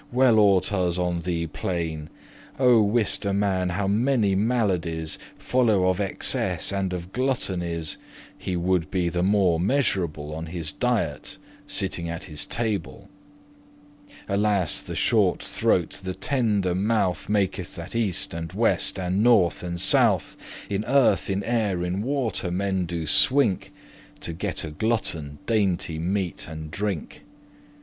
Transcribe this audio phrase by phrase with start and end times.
[0.11, 2.09] well ought us on thee plain.
[2.57, 2.81] Oh!
[2.81, 7.97] wist a man how many maladies Follow of excess and of gluttonies,
[8.35, 11.37] He woulde be the more measurable* *moderate Of his diete,
[11.67, 13.09] sitting at his table.
[14.27, 14.81] Alas!
[14.81, 20.35] the shorte throat, the tender mouth, Maketh that east and west, and north and south,
[20.67, 25.99] In earth, in air, in water, men do swink* *labour To get a glutton dainty
[25.99, 27.21] meat and drink.